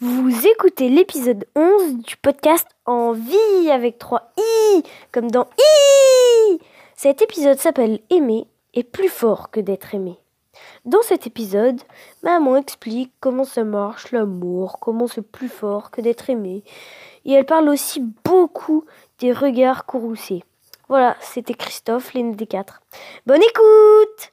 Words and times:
Vous 0.00 0.46
écoutez 0.46 0.88
l'épisode 0.88 1.44
11 1.56 1.96
du 1.96 2.16
podcast 2.18 2.68
En 2.86 3.10
vie 3.10 3.68
avec 3.68 3.98
3 3.98 4.32
i, 4.38 4.84
comme 5.10 5.28
dans 5.28 5.48
i. 5.58 6.60
Cet 6.94 7.20
épisode 7.20 7.58
s'appelle 7.58 7.98
Aimer 8.08 8.46
est 8.74 8.84
plus 8.84 9.08
fort 9.08 9.50
que 9.50 9.58
d'être 9.58 9.96
aimé. 9.96 10.16
Dans 10.84 11.02
cet 11.02 11.26
épisode, 11.26 11.80
maman 12.22 12.54
explique 12.54 13.12
comment 13.18 13.42
ça 13.42 13.64
marche 13.64 14.12
l'amour, 14.12 14.78
comment 14.78 15.08
c'est 15.08 15.20
plus 15.20 15.48
fort 15.48 15.90
que 15.90 16.00
d'être 16.00 16.30
aimé. 16.30 16.62
Et 17.24 17.32
elle 17.32 17.46
parle 17.46 17.68
aussi 17.68 18.00
beaucoup 18.24 18.84
des 19.18 19.32
regards 19.32 19.84
courroucés. 19.84 20.44
Voilà, 20.88 21.16
c'était 21.20 21.54
Christophe, 21.54 22.14
l'aîné 22.14 22.36
des 22.36 22.46
quatre. 22.46 22.82
Bonne 23.26 23.42
écoute 23.42 24.32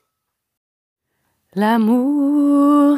L'amour 1.58 2.98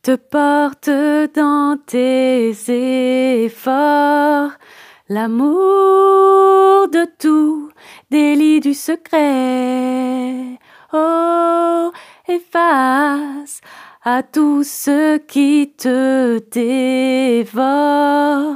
te 0.00 0.14
porte 0.14 0.88
dans 1.34 1.76
tes 1.84 2.54
efforts, 3.46 4.52
l'amour 5.08 6.88
de 6.88 7.04
tout 7.18 7.72
délit 8.08 8.60
du 8.60 8.74
secret. 8.74 10.56
Oh, 10.92 11.90
efface 12.28 13.60
à 14.04 14.22
tout 14.22 14.62
ce 14.62 15.16
qui 15.16 15.72
te 15.76 16.38
dévore. 16.52 18.54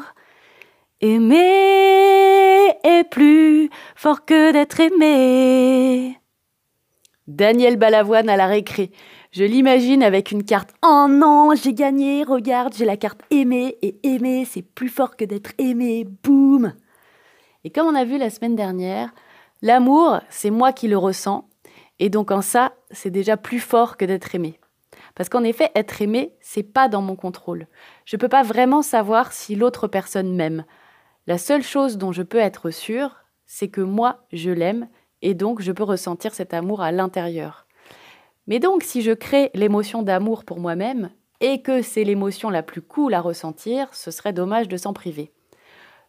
Aimer 1.01 2.69
est 2.85 3.11
plus 3.11 3.69
fort 3.97 4.25
que 4.25 4.53
d'être 4.53 4.79
aimé. 4.79 6.20
Daniel 7.31 7.77
Balavoine 7.77 8.29
à 8.29 8.37
la 8.37 8.49
récré. 8.49 8.91
Je 9.31 9.45
l'imagine 9.45 10.03
avec 10.03 10.33
une 10.33 10.43
carte 10.43 10.75
Oh 10.85 11.07
non, 11.09 11.55
j'ai 11.55 11.75
gagné, 11.75 12.25
regarde, 12.25 12.75
j'ai 12.75 12.85
la 12.85 12.97
carte 12.97 13.21
aimer 13.31 13.79
et 13.83 14.01
aimer, 14.03 14.45
c'est 14.45 14.63
plus 14.63 14.89
fort 14.89 15.17
que 15.17 15.25
d'être 15.25 15.53
aimé. 15.59 16.05
Boum 16.25 16.75
Et 17.63 17.71
comme 17.71 17.87
on 17.87 17.95
a 17.95 18.05
vu 18.05 18.19
la 18.19 18.31
semaine 18.31 18.57
dernière, 18.57 19.15
l'amour, 19.63 20.19
c'est 20.29 20.51
moi 20.51 20.73
qui 20.73 20.89
le 20.89 20.99
ressens. 20.99 21.49
Et 22.01 22.09
donc 22.09 22.33
en 22.33 22.43
ça, 22.43 22.73
c'est 22.91 23.11
déjà 23.11 23.37
plus 23.37 23.61
fort 23.61 23.97
que 23.97 24.05
d'être 24.05 24.35
aimé. 24.35 24.59
Parce 25.15 25.29
qu'en 25.29 25.45
effet, 25.45 25.71
être 25.77 26.03
aimé, 26.03 26.33
c'est 26.41 26.65
pas 26.65 26.89
dans 26.89 27.03
mon 27.03 27.15
contrôle. 27.15 27.69
Je 28.07 28.17
peux 28.17 28.29
pas 28.29 28.43
vraiment 28.43 28.83
savoir 28.83 29.33
si 29.33 29.55
l'autre 29.55 29.87
personne 29.87 30.35
m'aime. 30.35 30.65
La 31.29 31.39
seule 31.39 31.63
chose 31.63 31.97
dont 31.97 32.11
je 32.11 32.25
peux 32.25 32.39
être 32.39 32.71
sûre, 32.71 33.15
c'est 33.47 33.69
que 33.69 33.81
moi, 33.81 34.25
je 34.33 34.51
l'aime 34.51 34.89
et 35.23 35.35
donc 35.35 35.61
je 35.63 35.73
peux 35.73 35.83
ressentir 35.83 36.35
cet 36.35 36.55
amour 36.55 36.81
à 36.81 36.93
l'intérieur. 36.93 37.67
Mais 38.47 38.59
donc, 38.59 38.83
si 38.83 39.03
je 39.03 39.13
crée 39.13 39.51
l'émotion 39.55 40.03
d'amour 40.03 40.45
pour 40.45 40.59
moi-même, 40.59 41.11
et 41.41 41.63
que 41.63 41.83
c'est 41.83 42.05
l'émotion 42.05 42.51
la 42.51 42.63
plus 42.63 42.83
cool 42.83 43.15
à 43.15 43.21
ressentir, 43.21 43.93
ce 43.95 44.11
serait 44.11 44.33
dommage 44.33 44.69
de 44.69 44.77
s'en 44.77 44.93
priver. 44.93 45.33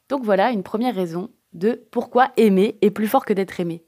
Donc 0.09 0.23
voilà 0.23 0.51
une 0.51 0.63
première 0.63 0.95
raison 0.95 1.29
de 1.53 1.85
pourquoi 1.91 2.31
aimer 2.37 2.77
est 2.81 2.91
plus 2.91 3.07
fort 3.07 3.25
que 3.25 3.33
d'être 3.33 3.59
aimé. 3.59 3.83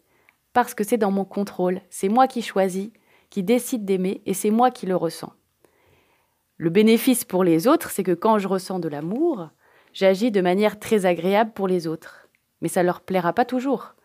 Parce 0.53 0.73
que 0.73 0.83
c'est 0.83 0.97
dans 0.97 1.11
mon 1.11 1.25
contrôle, 1.25 1.81
c'est 1.89 2.09
moi 2.09 2.27
qui 2.27 2.41
choisis, 2.41 2.91
qui 3.29 3.43
décide 3.43 3.85
d'aimer, 3.85 4.21
et 4.25 4.33
c'est 4.33 4.51
moi 4.51 4.71
qui 4.71 4.85
le 4.85 4.95
ressens. 4.95 5.33
Le 6.57 6.69
bénéfice 6.69 7.25
pour 7.25 7.43
les 7.43 7.67
autres, 7.67 7.89
c'est 7.89 8.03
que 8.03 8.11
quand 8.11 8.37
je 8.37 8.47
ressens 8.47 8.79
de 8.79 8.87
l'amour, 8.87 9.49
j'agis 9.91 10.31
de 10.31 10.41
manière 10.41 10.79
très 10.79 11.05
agréable 11.05 11.51
pour 11.53 11.67
les 11.67 11.87
autres. 11.87 12.29
Mais 12.61 12.67
ça 12.67 12.81
ne 12.81 12.85
leur 12.85 13.01
plaira 13.01 13.33
pas 13.33 13.45
toujours. 13.45 13.95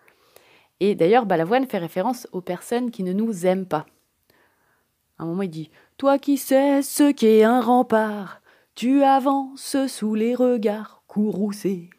Et 0.80 0.94
d'ailleurs, 0.94 1.26
Balavoine 1.26 1.66
fait 1.66 1.78
référence 1.78 2.28
aux 2.32 2.40
personnes 2.40 2.90
qui 2.90 3.02
ne 3.02 3.12
nous 3.12 3.46
aiment 3.46 3.66
pas. 3.66 3.86
À 5.18 5.24
un 5.24 5.26
moment, 5.26 5.42
il 5.42 5.50
dit 5.50 5.70
Toi 5.96 6.18
qui 6.18 6.36
sais 6.36 6.82
ce 6.82 7.10
qu'est 7.10 7.42
un 7.42 7.60
rempart, 7.60 8.40
tu 8.74 9.02
avances 9.02 9.76
sous 9.88 10.14
les 10.14 10.34
regards 10.34 11.02
courroucés. 11.08 11.90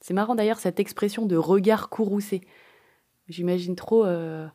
C'est 0.00 0.14
marrant 0.14 0.34
d'ailleurs 0.34 0.58
cette 0.58 0.80
expression 0.80 1.26
de 1.26 1.36
regard 1.36 1.90
courroucé. 1.90 2.46
J'imagine 3.28 3.74
trop, 3.74 4.04
euh, 4.04 4.46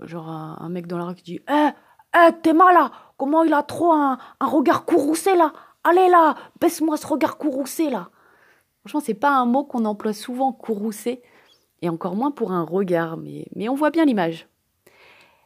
genre, 0.00 0.28
un, 0.28 0.68
mec 0.68 0.86
dans 0.86 0.98
la 0.98 1.04
rue 1.04 1.14
qui 1.14 1.22
dit 1.22 1.40
Eh, 1.50 1.68
eh, 2.14 2.32
t'es 2.42 2.52
mal 2.52 2.74
là 2.74 2.90
Comment 3.16 3.42
il 3.42 3.52
a 3.52 3.62
trop 3.62 3.92
un, 3.92 4.18
un 4.40 4.46
regard 4.46 4.84
courroucé 4.84 5.34
là 5.34 5.52
Allez 5.84 6.08
là, 6.08 6.34
baisse-moi 6.60 6.96
ce 6.96 7.06
regard 7.06 7.38
courroucé 7.38 7.90
là 7.90 8.10
Franchement, 8.80 9.00
c'est 9.00 9.14
pas 9.14 9.30
un 9.30 9.44
mot 9.44 9.64
qu'on 9.64 9.84
emploie 9.84 10.12
souvent, 10.12 10.52
courroucé, 10.52 11.22
et 11.82 11.88
encore 11.88 12.16
moins 12.16 12.30
pour 12.30 12.52
un 12.52 12.64
regard, 12.64 13.16
mais, 13.16 13.68
on 13.68 13.74
voit 13.74 13.90
bien 13.90 14.04
l'image. 14.04 14.48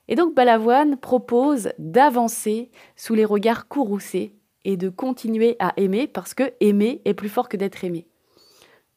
Et 0.08 0.14
donc 0.14 0.34
Balavoine 0.34 0.96
propose 0.96 1.72
d'avancer 1.78 2.70
sous 2.96 3.14
les 3.14 3.24
regards 3.24 3.68
courroucés 3.68 4.34
et 4.64 4.76
de 4.76 4.88
continuer 4.88 5.56
à 5.58 5.72
aimer 5.76 6.06
parce 6.06 6.34
que 6.34 6.52
aimer 6.60 7.00
est 7.04 7.14
plus 7.14 7.28
fort 7.28 7.48
que 7.48 7.56
d'être 7.56 7.84
aimé. 7.84 8.06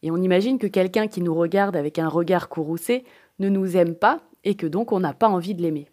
Et 0.01 0.11
on 0.11 0.17
imagine 0.17 0.59
que 0.59 0.67
quelqu'un 0.67 1.07
qui 1.07 1.21
nous 1.21 1.33
regarde 1.33 1.75
avec 1.75 1.99
un 1.99 2.07
regard 2.07 2.49
courroucé 2.49 3.03
ne 3.39 3.49
nous 3.49 3.77
aime 3.77 3.95
pas 3.95 4.21
et 4.43 4.55
que 4.55 4.67
donc 4.67 4.91
on 4.91 4.99
n'a 4.99 5.13
pas 5.13 5.29
envie 5.29 5.55
de 5.55 5.61
l'aimer. 5.61 5.87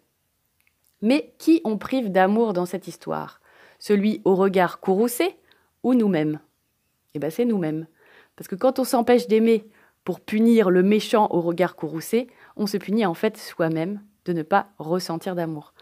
Mais 1.01 1.33
qui 1.37 1.61
on 1.63 1.77
prive 1.77 2.11
d'amour 2.11 2.53
dans 2.53 2.65
cette 2.65 2.87
histoire? 2.87 3.41
Celui 3.79 4.21
au 4.23 4.35
regard 4.35 4.79
courroucé 4.79 5.35
ou 5.83 5.93
nous-mêmes? 5.93 6.39
Eh 7.13 7.19
bien 7.19 7.29
c'est 7.29 7.45
nous-mêmes. 7.45 7.87
Parce 8.35 8.47
que 8.47 8.55
quand 8.55 8.79
on 8.79 8.83
s'empêche 8.83 9.27
d'aimer 9.27 9.67
pour 10.03 10.19
punir 10.19 10.69
le 10.69 10.83
méchant 10.83 11.27
au 11.31 11.41
regard 11.41 11.75
courroucé, 11.75 12.27
on 12.57 12.67
se 12.67 12.77
punit 12.77 13.05
en 13.05 13.13
fait 13.13 13.37
soi-même 13.37 14.01
de 14.25 14.33
ne 14.33 14.43
pas 14.43 14.67
ressentir 14.77 15.35
d'amour. 15.35 15.73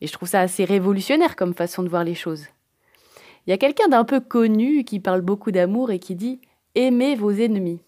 Et 0.00 0.06
je 0.06 0.12
trouve 0.12 0.28
ça 0.28 0.40
assez 0.40 0.64
révolutionnaire 0.64 1.36
comme 1.36 1.54
façon 1.54 1.82
de 1.82 1.88
voir 1.88 2.04
les 2.04 2.14
choses. 2.14 2.46
Il 3.46 3.50
y 3.50 3.52
a 3.52 3.58
quelqu'un 3.58 3.88
d'un 3.88 4.04
peu 4.04 4.20
connu 4.20 4.84
qui 4.84 5.00
parle 5.00 5.22
beaucoup 5.22 5.50
d'amour 5.50 5.90
et 5.90 5.98
qui 5.98 6.14
dit 6.14 6.40
Aimez 6.74 7.16
vos 7.16 7.30
ennemis. 7.30 7.80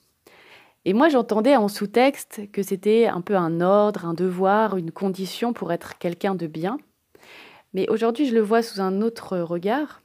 Et 0.84 0.94
moi 0.94 1.09
j'entendais 1.09 1.56
en 1.56 1.69
sous-texte 1.69 2.50
que 2.50 2.62
c'était 2.62 3.06
un 3.06 3.20
peu 3.20 3.37
un 3.37 3.60
ordre, 3.60 4.04
un 4.04 4.14
devoir, 4.14 4.76
une 4.76 4.91
condition 4.91 5.53
pour 5.53 5.72
être 5.72 5.99
quelqu'un 5.99 6.34
de 6.34 6.47
bien. 6.47 6.78
Mais 7.75 7.88
aujourd'hui 7.88 8.26
je 8.26 8.34
le 8.34 8.41
vois 8.41 8.62
sous 8.62 8.81
un 8.81 9.00
autre 9.03 9.38
regard 9.38 10.03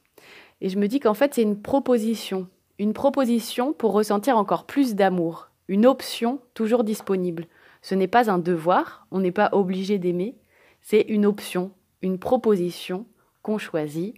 et 0.60 0.68
je 0.68 0.78
me 0.78 0.86
dis 0.86 1.00
qu'en 1.00 1.14
fait 1.14 1.34
c'est 1.34 1.42
une 1.42 1.60
proposition, 1.60 2.48
une 2.78 2.92
proposition 2.92 3.72
pour 3.72 3.92
ressentir 3.92 4.38
encore 4.38 4.66
plus 4.66 4.94
d'amour, 4.94 5.47
une 5.68 5.86
option 5.86 6.40
toujours 6.54 6.82
disponible. 6.82 7.46
Ce 7.82 7.94
n'est 7.94 8.08
pas 8.08 8.30
un 8.30 8.38
devoir, 8.38 9.06
on 9.10 9.20
n'est 9.20 9.32
pas 9.32 9.50
obligé 9.52 9.98
d'aimer, 9.98 10.36
c'est 10.80 11.02
une 11.02 11.26
option, 11.26 11.70
une 12.02 12.18
proposition 12.18 13.06
qu'on 13.42 13.58
choisit, 13.58 14.14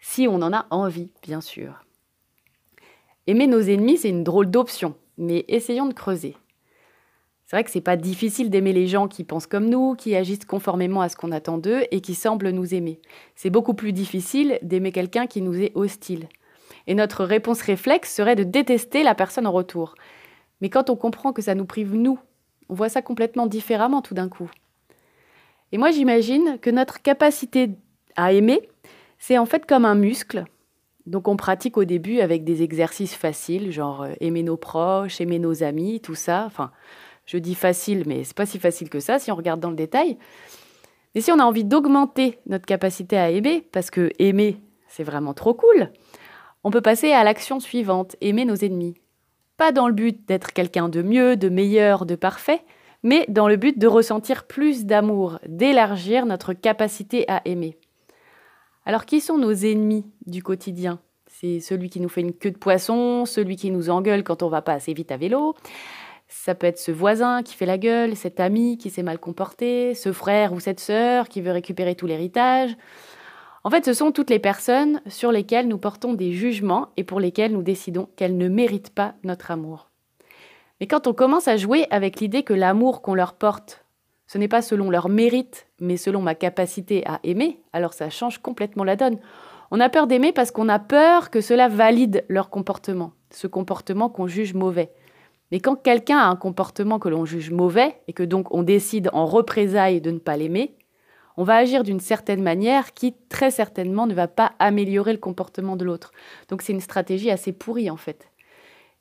si 0.00 0.26
on 0.28 0.42
en 0.42 0.52
a 0.52 0.66
envie, 0.70 1.12
bien 1.22 1.40
sûr. 1.40 1.84
Aimer 3.26 3.46
nos 3.46 3.60
ennemis, 3.60 3.98
c'est 3.98 4.08
une 4.08 4.24
drôle 4.24 4.50
d'option, 4.50 4.94
mais 5.18 5.44
essayons 5.48 5.86
de 5.86 5.94
creuser. 5.94 6.36
C'est 7.44 7.56
vrai 7.56 7.64
que 7.64 7.70
c'est 7.70 7.80
pas 7.80 7.96
difficile 7.96 8.50
d'aimer 8.50 8.74
les 8.74 8.86
gens 8.86 9.08
qui 9.08 9.24
pensent 9.24 9.46
comme 9.46 9.70
nous, 9.70 9.94
qui 9.94 10.14
agissent 10.14 10.44
conformément 10.44 11.00
à 11.00 11.08
ce 11.08 11.16
qu'on 11.16 11.32
attend 11.32 11.56
d'eux 11.56 11.82
et 11.90 12.02
qui 12.02 12.14
semblent 12.14 12.50
nous 12.50 12.74
aimer. 12.74 13.00
C'est 13.36 13.48
beaucoup 13.48 13.72
plus 13.72 13.92
difficile 13.92 14.58
d'aimer 14.60 14.92
quelqu'un 14.92 15.26
qui 15.26 15.40
nous 15.40 15.58
est 15.58 15.72
hostile. 15.74 16.28
Et 16.86 16.94
notre 16.94 17.24
réponse 17.24 17.62
réflexe 17.62 18.14
serait 18.14 18.36
de 18.36 18.44
détester 18.44 19.02
la 19.02 19.14
personne 19.14 19.46
en 19.46 19.52
retour. 19.52 19.94
Mais 20.60 20.70
quand 20.70 20.90
on 20.90 20.96
comprend 20.96 21.32
que 21.32 21.42
ça 21.42 21.54
nous 21.54 21.64
prive, 21.64 21.94
nous, 21.94 22.18
on 22.68 22.74
voit 22.74 22.88
ça 22.88 23.02
complètement 23.02 23.46
différemment 23.46 24.02
tout 24.02 24.14
d'un 24.14 24.28
coup. 24.28 24.50
Et 25.72 25.78
moi, 25.78 25.90
j'imagine 25.90 26.58
que 26.60 26.70
notre 26.70 27.02
capacité 27.02 27.70
à 28.16 28.32
aimer, 28.32 28.68
c'est 29.18 29.38
en 29.38 29.46
fait 29.46 29.66
comme 29.66 29.84
un 29.84 29.94
muscle. 29.94 30.44
Donc 31.06 31.26
on 31.26 31.36
pratique 31.36 31.76
au 31.76 31.84
début 31.84 32.20
avec 32.20 32.44
des 32.44 32.62
exercices 32.62 33.14
faciles, 33.14 33.72
genre 33.72 34.02
euh, 34.02 34.12
aimer 34.20 34.42
nos 34.42 34.56
proches, 34.58 35.20
aimer 35.20 35.38
nos 35.38 35.62
amis, 35.62 36.00
tout 36.00 36.14
ça. 36.14 36.44
Enfin, 36.46 36.70
je 37.24 37.38
dis 37.38 37.54
facile, 37.54 38.04
mais 38.06 38.24
c'est 38.24 38.36
pas 38.36 38.46
si 38.46 38.58
facile 38.58 38.90
que 38.90 39.00
ça 39.00 39.18
si 39.18 39.32
on 39.32 39.36
regarde 39.36 39.60
dans 39.60 39.70
le 39.70 39.76
détail. 39.76 40.18
Mais 41.14 41.22
si 41.22 41.32
on 41.32 41.38
a 41.38 41.44
envie 41.44 41.64
d'augmenter 41.64 42.38
notre 42.46 42.66
capacité 42.66 43.16
à 43.16 43.30
aimer, 43.30 43.66
parce 43.72 43.90
que 43.90 44.10
aimer, 44.18 44.60
c'est 44.86 45.02
vraiment 45.02 45.32
trop 45.32 45.54
cool, 45.54 45.90
on 46.62 46.70
peut 46.70 46.82
passer 46.82 47.12
à 47.12 47.24
l'action 47.24 47.60
suivante, 47.60 48.16
aimer 48.20 48.44
nos 48.44 48.56
ennemis 48.56 48.94
pas 49.58 49.72
dans 49.72 49.88
le 49.88 49.92
but 49.92 50.26
d'être 50.26 50.52
quelqu'un 50.52 50.88
de 50.88 51.02
mieux, 51.02 51.36
de 51.36 51.50
meilleur, 51.50 52.06
de 52.06 52.14
parfait, 52.14 52.62
mais 53.02 53.26
dans 53.28 53.48
le 53.48 53.56
but 53.56 53.78
de 53.78 53.86
ressentir 53.86 54.46
plus 54.46 54.86
d'amour, 54.86 55.38
d'élargir 55.46 56.24
notre 56.24 56.54
capacité 56.54 57.28
à 57.28 57.42
aimer. 57.44 57.76
Alors 58.86 59.04
qui 59.04 59.20
sont 59.20 59.36
nos 59.36 59.52
ennemis 59.52 60.06
du 60.26 60.42
quotidien? 60.42 61.00
C'est 61.26 61.60
celui 61.60 61.90
qui 61.90 62.00
nous 62.00 62.08
fait 62.08 62.22
une 62.22 62.32
queue 62.32 62.52
de 62.52 62.56
poisson, 62.56 63.26
celui 63.26 63.56
qui 63.56 63.70
nous 63.70 63.90
engueule 63.90 64.24
quand 64.24 64.42
on 64.42 64.48
va 64.48 64.62
pas 64.62 64.72
assez 64.72 64.94
vite 64.94 65.12
à 65.12 65.16
vélo. 65.16 65.54
Ça 66.28 66.54
peut 66.54 66.66
être 66.66 66.78
ce 66.78 66.92
voisin 66.92 67.42
qui 67.42 67.54
fait 67.54 67.66
la 67.66 67.78
gueule, 67.78 68.16
cet 68.16 68.38
ami 68.40 68.78
qui 68.78 68.90
s'est 68.90 69.02
mal 69.02 69.18
comporté, 69.18 69.94
ce 69.94 70.12
frère 70.12 70.52
ou 70.52 70.60
cette 70.60 70.80
sœur 70.80 71.28
qui 71.28 71.40
veut 71.40 71.52
récupérer 71.52 71.94
tout 71.94 72.06
l'héritage. 72.06 72.76
En 73.64 73.70
fait, 73.70 73.84
ce 73.84 73.92
sont 73.92 74.12
toutes 74.12 74.30
les 74.30 74.38
personnes 74.38 75.00
sur 75.06 75.32
lesquelles 75.32 75.68
nous 75.68 75.78
portons 75.78 76.14
des 76.14 76.32
jugements 76.32 76.88
et 76.96 77.04
pour 77.04 77.20
lesquelles 77.20 77.52
nous 77.52 77.62
décidons 77.62 78.08
qu'elles 78.16 78.36
ne 78.36 78.48
méritent 78.48 78.94
pas 78.94 79.14
notre 79.24 79.50
amour. 79.50 79.90
Mais 80.80 80.86
quand 80.86 81.06
on 81.06 81.14
commence 81.14 81.48
à 81.48 81.56
jouer 81.56 81.86
avec 81.90 82.20
l'idée 82.20 82.44
que 82.44 82.54
l'amour 82.54 83.02
qu'on 83.02 83.14
leur 83.14 83.34
porte, 83.34 83.84
ce 84.26 84.38
n'est 84.38 84.48
pas 84.48 84.62
selon 84.62 84.90
leur 84.90 85.08
mérite, 85.08 85.66
mais 85.80 85.96
selon 85.96 86.22
ma 86.22 86.34
capacité 86.34 87.02
à 87.06 87.18
aimer, 87.24 87.60
alors 87.72 87.94
ça 87.94 88.10
change 88.10 88.38
complètement 88.38 88.84
la 88.84 88.94
donne. 88.94 89.18
On 89.70 89.80
a 89.80 89.88
peur 89.88 90.06
d'aimer 90.06 90.32
parce 90.32 90.50
qu'on 90.50 90.68
a 90.68 90.78
peur 90.78 91.30
que 91.30 91.40
cela 91.40 91.68
valide 91.68 92.24
leur 92.28 92.50
comportement, 92.50 93.12
ce 93.30 93.46
comportement 93.46 94.08
qu'on 94.08 94.26
juge 94.26 94.54
mauvais. 94.54 94.92
Mais 95.50 95.60
quand 95.60 95.76
quelqu'un 95.76 96.18
a 96.18 96.28
un 96.28 96.36
comportement 96.36 96.98
que 96.98 97.08
l'on 97.08 97.24
juge 97.24 97.50
mauvais 97.50 98.00
et 98.06 98.12
que 98.12 98.22
donc 98.22 98.54
on 98.54 98.62
décide 98.62 99.10
en 99.12 99.26
représailles 99.26 100.00
de 100.00 100.10
ne 100.10 100.18
pas 100.18 100.36
l'aimer, 100.36 100.76
on 101.38 101.44
va 101.44 101.54
agir 101.54 101.84
d'une 101.84 102.00
certaine 102.00 102.42
manière 102.42 102.94
qui 102.94 103.14
très 103.28 103.52
certainement 103.52 104.08
ne 104.08 104.12
va 104.12 104.26
pas 104.26 104.54
améliorer 104.58 105.12
le 105.12 105.20
comportement 105.20 105.76
de 105.76 105.84
l'autre. 105.84 106.10
Donc 106.48 106.62
c'est 106.62 106.72
une 106.72 106.80
stratégie 106.80 107.30
assez 107.30 107.52
pourrie 107.52 107.90
en 107.90 107.96
fait. 107.96 108.28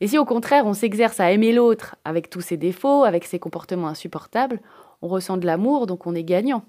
Et 0.01 0.07
si 0.07 0.19
au 0.19 0.23
contraire 0.23 0.67
on 0.67 0.73
s'exerce 0.73 1.19
à 1.19 1.31
aimer 1.31 1.51
l'autre 1.51 1.95
avec 2.05 2.29
tous 2.29 2.41
ses 2.41 2.55
défauts, 2.55 3.05
avec 3.05 3.25
ses 3.25 3.39
comportements 3.39 3.87
insupportables, 3.87 4.61
on 5.01 5.07
ressent 5.07 5.37
de 5.37 5.47
l'amour, 5.47 5.87
donc 5.87 6.05
on 6.05 6.13
est 6.13 6.23
gagnant. 6.23 6.63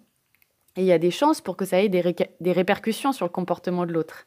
Et 0.77 0.81
il 0.81 0.87
y 0.87 0.93
a 0.93 0.99
des 0.99 1.11
chances 1.11 1.43
pour 1.43 1.59
que 1.59 1.67
ça 1.67 1.83
ait 1.83 1.91
des, 1.91 2.53
répercussions 2.53 3.13
sur 3.13 3.27
le 3.27 3.31
comportement 3.31 3.85
de 3.85 3.93
l'autre. 3.93 4.27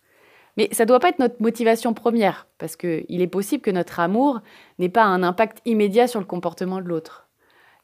Mais 0.57 0.69
ça 0.71 0.83
ne 0.83 0.89
doit 0.89 0.99
pas 0.99 1.09
être 1.09 1.19
notre 1.19 1.41
motivation 1.41 1.95
première, 1.95 2.45
parce 2.59 2.75
qu'il 2.75 3.21
est 3.21 3.27
possible 3.27 3.63
que 3.63 3.71
notre 3.71 3.99
amour 3.99 4.41
n'ait 4.77 4.89
pas 4.89 5.05
un 5.05 5.23
impact 5.23 5.61
immédiat 5.65 6.07
sur 6.07 6.19
le 6.19 6.25
comportement 6.25 6.81
de 6.81 6.88
l'autre. 6.88 7.31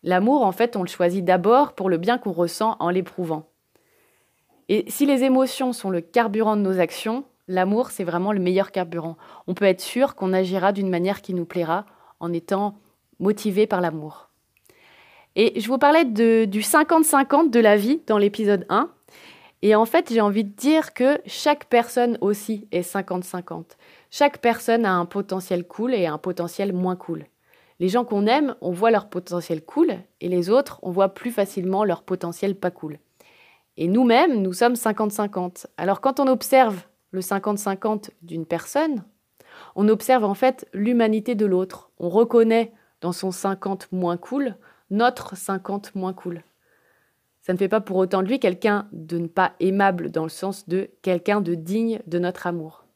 L'amour, 0.07 0.45
en 0.45 0.54
fait, 0.54 0.77
on 0.77 0.83
le 0.83 0.88
choisit 0.88 1.25
d'abord 1.25 1.74
pour 1.74 1.89
le 1.89 1.98
bien 1.98 2.18
qu'on 2.18 2.31
ressent 2.31 2.77
en 2.80 2.89
l'éprouvant. 2.89 3.50
Et 4.69 4.86
si 4.88 5.06
les 5.06 5.25
émotions 5.25 5.74
sont 5.74 5.89
le 5.89 6.00
carburant 6.00 6.56
de 6.56 6.62
nos 6.62 6.80
actions, 6.80 7.25
l'amour, 7.50 7.92
c'est 7.92 8.06
vraiment 8.06 8.31
le 8.31 8.39
meilleur 8.39 8.71
carburant. 8.71 9.18
On 9.48 9.54
peut 9.54 9.65
être 9.65 9.81
sûr 9.81 10.15
qu'on 10.15 10.31
agira 10.31 10.71
d'une 10.71 10.89
manière 10.89 11.21
qui 11.21 11.33
nous 11.33 11.44
plaira 11.44 11.86
en 12.21 12.31
étant 12.31 12.75
motivé 13.19 13.68
par 13.68 13.81
l'amour. 13.81 14.30
Et 15.36 15.59
je 15.59 15.68
vous 15.68 15.77
parlais 15.77 16.06
du 16.06 16.62
50-50 16.62 17.50
de 17.50 17.59
la 17.59 17.75
vie 17.75 18.00
dans 18.07 18.18
l'épisode 18.18 18.65
1. 18.69 18.89
Et 19.62 19.75
en 19.75 19.83
fait, 19.83 20.13
j'ai 20.13 20.21
envie 20.21 20.45
de 20.45 20.56
dire 20.56 20.94
que 20.94 21.19
chaque 21.25 21.65
personne 21.65 22.18
aussi 22.21 22.65
est 22.71 22.89
50-50. 22.89 23.71
Chaque 24.09 24.38
personne 24.38 24.86
a 24.86 24.94
un 24.94 25.06
potentiel 25.06 25.68
cool 25.68 25.94
et 25.94 26.07
un 26.07 26.18
potentiel 26.18 26.71
moins 26.71 26.95
cool. 26.95 27.25
Les 27.80 27.90
gens 27.90 28.06
qu'on 28.06 28.26
aime, 28.26 28.56
on 28.62 28.72
voit 28.72 28.92
leur 28.92 29.10
potentiel 29.10 29.64
cool, 29.64 29.96
et 30.20 30.30
les 30.30 30.50
autres, 30.50 30.80
on 30.82 30.92
voit 30.92 31.10
plus 31.10 31.32
facilement 31.32 31.84
leur 31.84 32.04
potentiel 32.04 32.56
pas 32.56 32.72
cool. 32.72 33.00
Et 33.78 33.88
nous-mêmes, 33.88 34.42
nous 34.42 34.54
sommes 34.54 34.74
50-50. 34.74 35.68
Alors 35.78 36.02
quand 36.02 36.20
on 36.20 36.28
observe 36.28 36.82
le 37.12 37.22
50-50 37.22 38.10
d'une 38.24 38.48
personne, 38.48 39.04
on 39.76 39.88
observe 39.88 40.24
en 40.24 40.34
fait 40.34 40.68
l'humanité 40.74 41.36
de 41.36 41.46
l'autre. 41.46 41.92
On 42.00 42.10
reconnaît 42.10 42.74
dans 43.02 43.12
son 43.12 43.32
50 43.32 43.92
moins 43.92 44.18
cool 44.18 44.56
notre 44.90 45.36
50 45.36 45.94
moins 45.96 46.14
cool. 46.14 46.44
Ça 47.42 47.54
ne 47.54 47.58
fait 47.58 47.70
pas 47.70 47.82
pour 47.82 47.98
autant 47.98 48.24
de 48.24 48.28
lui 48.28 48.40
quelqu'un 48.40 48.88
de 48.92 49.20
ne 49.20 49.28
pas 49.28 49.54
aimable 49.60 50.12
dans 50.12 50.24
le 50.24 50.30
sens 50.30 50.68
de 50.68 50.90
quelqu'un 51.02 51.40
de 51.40 51.56
digne 51.56 52.02
de 52.08 52.20
notre 52.20 52.48
amour. 52.48 52.87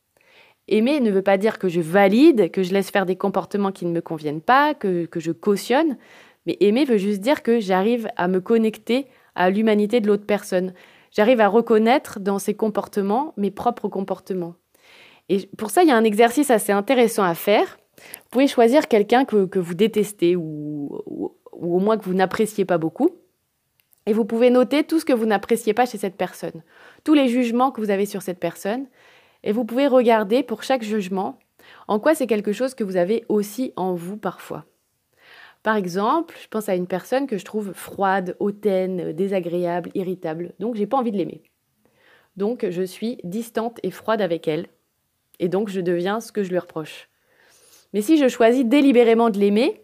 Aimer 0.72 1.02
ne 1.02 1.12
veut 1.12 1.22
pas 1.22 1.38
dire 1.38 1.60
que 1.60 1.68
je 1.68 1.82
valide, 1.82 2.50
que 2.50 2.64
je 2.64 2.74
laisse 2.74 2.90
faire 2.90 3.06
des 3.06 3.18
comportements 3.18 3.74
qui 3.74 3.86
ne 3.86 3.92
me 3.92 4.00
conviennent 4.00 4.42
pas, 4.42 4.74
que, 4.74 5.06
que 5.06 5.20
je 5.20 5.34
cautionne, 5.34 5.98
mais 6.46 6.56
aimer 6.62 6.86
veut 6.86 6.98
juste 6.98 7.20
dire 7.20 7.44
que 7.44 7.60
j'arrive 7.60 8.08
à 8.16 8.30
me 8.30 8.40
connecter 8.40 9.08
à 9.36 9.50
l'humanité 9.50 10.00
de 10.00 10.08
l'autre 10.08 10.26
personne. 10.26 10.74
J'arrive 11.12 11.42
à 11.42 11.50
reconnaître 11.50 12.22
dans 12.22 12.40
ses 12.40 12.54
comportements 12.54 13.34
mes 13.36 13.52
propres 13.52 13.90
comportements. 13.90 14.56
Et 15.28 15.46
pour 15.58 15.72
ça, 15.72 15.84
il 15.84 15.90
y 15.90 15.92
a 15.92 15.98
un 15.98 16.06
exercice 16.06 16.50
assez 16.50 16.72
intéressant 16.72 17.24
à 17.24 17.36
faire. 17.36 17.78
Vous 17.98 18.30
pouvez 18.32 18.48
choisir 18.48 18.88
quelqu'un 18.88 19.26
que, 19.26 19.46
que, 19.46 19.60
vous 19.60 19.74
détestez 19.74 20.38
ou, 20.38 21.02
ou, 21.06 21.36
ou 21.52 21.76
au 21.76 21.80
moins 21.80 21.98
que 21.98 22.06
vous 22.06 22.14
n'appréciez 22.14 22.64
pas 22.64 22.78
beaucoup. 22.78 23.10
Et 24.06 24.14
vous 24.14 24.26
pouvez 24.26 24.50
noter 24.50 24.84
tout 24.86 25.00
ce 25.00 25.06
que 25.06 25.14
vous 25.14 25.26
n'appréciez 25.26 25.74
pas 25.74 25.86
chez 25.86 25.98
cette 25.98 26.16
personne, 26.16 26.64
tous 27.04 27.14
les 27.14 27.28
jugements 27.28 27.72
que 27.72 27.82
vous 27.82 27.92
avez 27.92 28.06
sur 28.06 28.22
cette 28.22 28.40
personne. 28.40 28.88
Et 29.44 29.52
vous 29.52 29.66
pouvez 29.66 29.88
regarder 29.88 30.44
pour 30.44 30.64
chaque 30.64 30.84
jugement 30.84 31.40
en 31.88 32.00
quoi 32.00 32.16
c'est 32.16 32.28
quelque 32.28 32.54
chose 32.54 32.74
que 32.74 32.84
vous 32.84 32.98
avez 32.98 33.26
aussi 33.30 33.74
en 33.76 33.94
vous 33.94 34.18
parfois. 34.18 34.66
Par 35.64 35.76
exemple, 35.76 36.36
je 36.42 36.48
pense 36.48 36.70
à 36.70 36.76
une 36.76 36.88
personne 36.88 37.28
que 37.28 37.38
je 37.38 37.46
trouve 37.46 37.74
froide, 37.74 38.36
hautaine, 38.40 39.14
désagréable, 39.14 39.92
irritable, 39.94 40.54
donc 40.60 40.76
j'ai 40.76 40.88
pas 40.88 40.98
envie 40.98 41.12
de 41.12 41.18
l'aimer. 41.18 41.44
Donc 42.36 42.66
je 42.70 42.82
suis 42.82 43.20
distante 43.24 43.80
et 43.84 43.92
froide 43.92 44.22
avec 44.22 44.48
elle, 44.48 44.68
et 45.40 45.50
donc 45.50 45.70
je 45.70 45.82
deviens 45.82 46.20
ce 46.20 46.32
que 46.32 46.44
je 46.44 46.50
lui 46.50 46.58
reproche. 46.58 47.10
Mais 47.94 48.02
si 48.02 48.18
je 48.18 48.28
choisis 48.28 48.66
délibérément 48.66 49.30
de 49.30 49.38
l'aimer, 49.38 49.82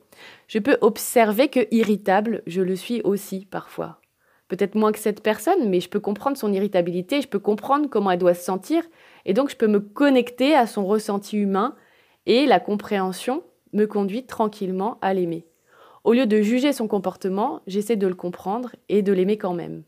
je 0.48 0.60
peux 0.60 0.78
observer 0.82 1.50
que 1.50 1.68
irritable, 1.72 2.42
je 2.48 2.62
le 2.62 2.76
suis 2.76 3.02
aussi 3.04 3.46
parfois. 3.46 4.00
Peut-être 4.48 4.76
moins 4.76 4.94
que 4.94 5.00
cette 5.00 5.22
personne, 5.22 5.70
mais 5.70 5.82
je 5.82 5.90
peux 5.90 6.00
comprendre 6.00 6.38
son 6.38 6.54
irritabilité, 6.54 7.22
je 7.22 7.28
peux 7.28 7.40
comprendre 7.40 7.90
comment 7.90 8.12
elle 8.12 8.20
doit 8.20 8.34
se 8.34 8.46
sentir, 8.46 8.82
et 9.28 9.34
donc 9.34 9.52
je 9.52 9.56
peux 9.56 9.68
me 9.68 9.80
connecter 9.80 10.56
à 10.56 10.66
son 10.66 10.88
ressenti 10.88 11.38
humain, 11.38 11.76
et 12.26 12.48
la 12.48 12.60
compréhension 12.60 13.44
me 13.74 13.86
conduit 13.86 14.26
tranquillement 14.26 14.98
à 15.02 15.14
l'aimer. 15.14 15.46
Au 16.04 16.14
lieu 16.14 16.26
de 16.26 16.42
juger 16.42 16.74
son 16.74 16.88
comportement, 16.88 17.62
j'essaie 17.68 17.98
de 17.98 18.08
le 18.08 18.16
comprendre 18.16 18.76
et 18.90 19.02
de 19.02 19.14
l'aimer 19.14 19.38
quand 19.38 19.54
même. 19.54 19.84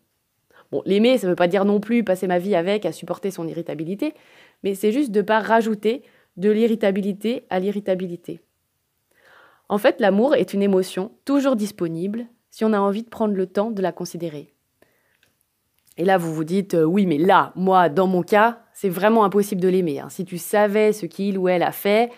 Bon, 0.72 0.84
l'aimer, 0.86 1.18
ça 1.18 1.26
ne 1.26 1.32
veut 1.32 1.36
pas 1.36 1.48
dire 1.48 1.66
non 1.66 1.80
plus 1.80 2.04
passer 2.04 2.28
ma 2.28 2.38
vie 2.38 2.56
avec 2.56 2.86
à 2.86 2.92
supporter 2.92 3.32
son 3.32 3.48
irritabilité, 3.48 4.14
mais 4.64 4.76
c'est 4.76 4.92
juste 4.92 5.12
de 5.12 5.22
ne 5.22 5.26
pas 5.26 5.40
rajouter 5.40 6.04
de 6.38 6.50
l'irritabilité 6.50 7.46
à 7.50 7.60
l'irritabilité. 7.60 8.42
En 9.70 9.78
fait, 9.78 10.00
l'amour 10.00 10.36
est 10.36 10.54
une 10.54 10.62
émotion 10.62 11.12
toujours 11.26 11.56
disponible 11.56 12.28
si 12.50 12.66
on 12.66 12.74
a 12.74 12.80
envie 12.80 13.04
de 13.04 13.10
prendre 13.10 13.36
le 13.36 13.48
temps 13.48 13.72
de 13.72 13.82
la 13.82 13.92
considérer. 13.92 14.54
Et 15.98 16.06
là, 16.06 16.18
vous 16.18 16.34
vous 16.34 16.44
dites, 16.44 16.76
euh, 16.76 16.84
oui, 16.84 17.06
mais 17.06 17.18
là, 17.18 17.52
moi, 17.56 17.90
dans 17.90 18.08
mon 18.08 18.24
cas, 18.24 18.64
c'est 18.80 18.88
vraiment 18.88 19.26
impossible 19.26 19.60
de 19.60 19.68
l'aimer. 19.68 20.00
Hein. 20.00 20.08
Si 20.08 20.24
tu 20.24 20.38
savais 20.38 20.94
ce 20.94 21.06
qu'il 21.06 21.38
ou 21.38 21.50
elle 21.50 21.64
a 21.64 21.74
fait, 21.74 22.14